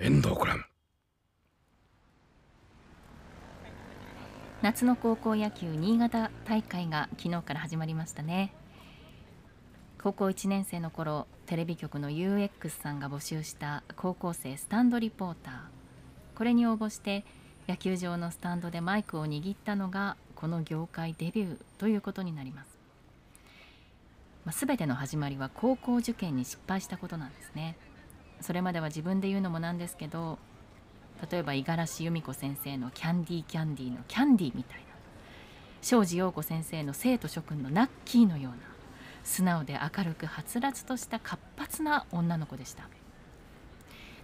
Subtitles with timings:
[0.00, 0.64] 遠藤くん
[4.62, 8.54] 夏の高校野球新潟大会が昨日から始まりましたね。
[10.00, 15.54] 高校1年生の頃テレビ局の UX さんが募集した高校生スタンドリポーター。
[16.36, 17.24] これに応募して
[17.68, 22.68] 野球場のスタンドでマイクを握ったのがこの業界デビューということになります、
[24.44, 27.76] まあ、全ての始まりは高校受験に失敗したことなんですね。
[28.40, 30.38] それまでは自分で言うのもなんですけど
[31.30, 34.86] 例えば五十嵐由美子先生の「キャンディーキャンディー」のキャンディーみたいな
[35.82, 38.58] 庄司陽子先生の生徒諸君のナッキーのような
[39.24, 42.88] 素直で明るくはつらつとした活発な女の子でした。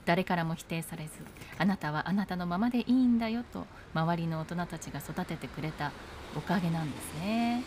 [0.05, 1.13] 誰からも否定されず
[1.59, 5.93] あなたはあなたのままでいいんだよと周りの大人たちが育ててくれた
[6.37, 7.63] おかげなんですね。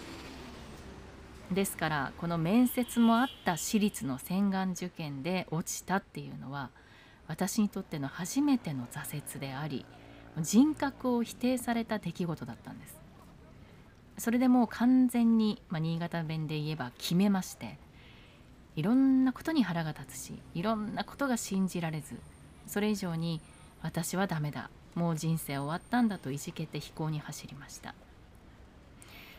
[1.52, 6.70] ですからこの面接もあった私立の洗顔受験で落ちたっていうのは
[7.28, 9.86] 私にとっての初めての挫折であり
[10.40, 12.98] 人格を否定された出来事だったんです。
[14.18, 17.78] それでもう完全に、まあ、新潟弁で言えば決めまして
[18.76, 22.16] いろんなことに腹が立つしいろんなことが信じられず
[22.66, 23.42] それ以上に
[23.84, 27.94] 私はダメだもう人生終わったんだといじけて飛行に走りました。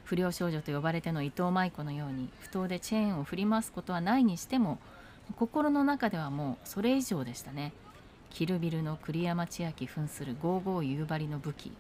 [0.08, 4.78] 不良少女と呼ばれての伊藤舞子のように不当でチェーンを振り回すことはないにしても
[5.36, 7.74] 心の中ではもうそれ以上でしたね。
[8.30, 11.72] キルビルの栗山千明扮する55夕張の武器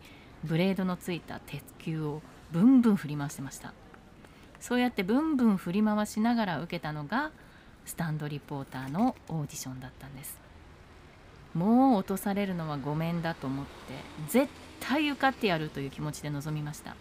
[0.44, 2.20] ブレードのついた鉄球を
[2.52, 3.72] ブンブン振り回してました。
[4.60, 7.30] そうやってブンブン振り回しながら受けたのが
[7.86, 10.38] スタンドリポーターのオーディションだったんです。
[11.54, 13.70] もう落とされるのはごめんだと思って
[14.28, 16.94] 絶対受かってやるという気持ちで臨みました。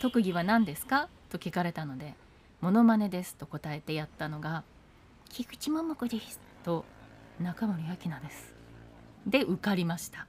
[0.00, 1.08] 特技は何ですか？
[1.30, 2.14] と聞かれたので
[2.60, 4.62] モノマネですと答えてやったのが
[5.30, 6.84] 菊池桃子ですと
[7.40, 8.54] 中森明菜です。
[9.26, 10.26] で受かりました。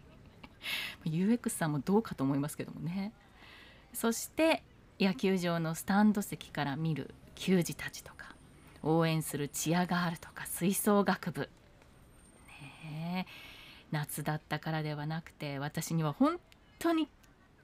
[1.04, 3.12] UX さんもどうかと思いますけどもね。
[3.92, 4.62] そして
[5.00, 8.34] 野球場のスタンド席から見る球児たちとか
[8.82, 11.48] 応援するチアガールとか吹奏楽部。
[12.84, 13.26] ね
[13.90, 16.38] 夏だったからではなくて私には本
[16.78, 17.08] 当に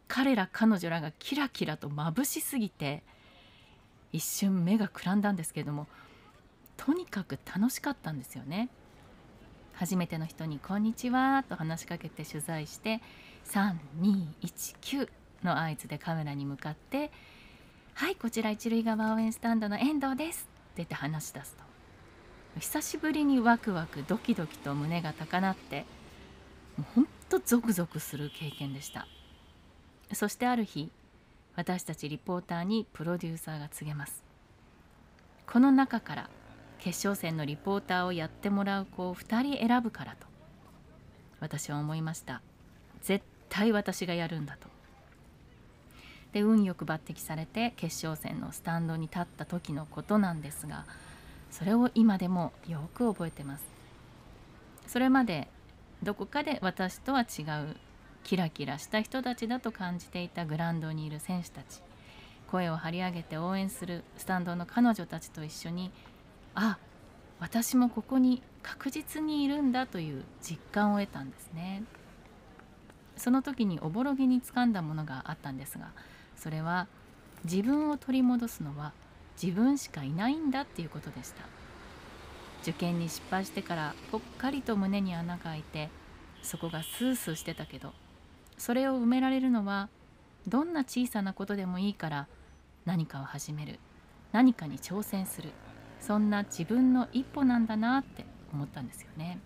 [0.09, 3.03] 彼ら彼女らがキラキラと眩しすぎて
[4.12, 5.87] 一瞬目がくらんだんですけれども
[6.77, 8.69] とにかく楽しかったんですよね。
[9.72, 13.03] 初めての人に「こんにちは」と話しかけて取材して
[13.44, 15.09] 3219
[15.43, 17.12] の合図でカメラに向かって
[17.93, 21.62] 「はいこちら一塁側応援スタンドの遠藤です」って言って話し出すと
[22.59, 25.84] 久しぶりにワクワクドキドキと胸が高鳴って
[26.78, 29.06] もうほんとゾクゾクする経験でした
[30.12, 30.91] そしてある日
[31.56, 34.22] 私たちリポーターにプロデューサーが告げます。
[35.47, 36.31] この中から
[36.78, 40.27] 決勝戦のリポーターをやってもらう子を2人選ぶからと
[41.41, 42.43] 私は思いました。
[43.03, 44.69] 絶対私がやるんだと。
[46.33, 50.84] で運よく抜擢されて決勝戦のスタンドに立った時のことなんですが
[51.50, 53.65] それを今でもよく覚えてます。
[54.87, 55.49] それまで
[56.03, 57.77] どこかで私とは違う
[58.26, 61.81] キラキラした人たちだと感じていたグラウンドにいる選手たち。
[62.50, 65.92] 声を張り上げて応援するスタンドの彼女たちと一緒に
[66.56, 66.76] あ
[67.38, 71.84] 私もここに確実にいるんだという実感を得たんですね。
[73.16, 75.93] その時におぼろげに掴んだものがあったんですが
[76.37, 76.88] それは
[77.44, 78.93] 自分を取り戻すのは
[79.41, 81.44] 自分しかいないんだっていうことでした。
[82.62, 85.91] 受験に失敗してからぽっかりと胸に穴が開いて
[86.43, 87.93] そこがスースーしてたけど
[88.59, 89.89] それを埋められるのは
[90.49, 92.27] どんな小さなことでもいいから
[92.84, 93.78] 何かを始める
[94.33, 95.50] 何かに挑戦する
[96.00, 99.39] そんな自分の一歩なんだなって思ったんですよね。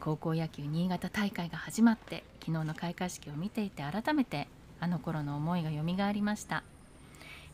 [0.00, 4.46] 高校野球新潟大会が始まって昨日の開会式を見ていて改めて
[4.78, 6.62] あの頃の思いがよみがえりました。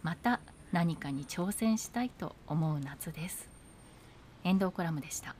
[0.02, 0.40] また
[0.72, 3.48] 何かに挑戦したいと思う夏です。
[4.44, 5.34] 遠藤コラムでした。